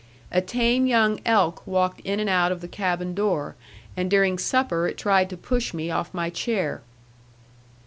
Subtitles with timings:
[0.31, 3.55] A tame young elk walked in and out of the cabin door,
[3.95, 6.81] and during supper it tried to push me off my chair.